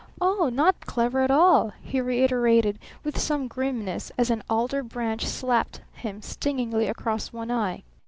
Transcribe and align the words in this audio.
"Oh, 0.19 0.49
not 0.51 0.87
clever 0.87 1.19
at 1.19 1.29
all," 1.29 1.73
he 1.79 2.01
reiterated 2.01 2.79
with 3.03 3.19
some 3.19 3.47
grimness 3.47 4.11
as 4.17 4.31
an 4.31 4.41
alder 4.49 4.81
branch 4.81 5.27
slapped 5.27 5.81
him 5.93 6.23
stingingly 6.23 6.87
across 6.87 7.31
one 7.31 7.51
eye. 7.51 7.83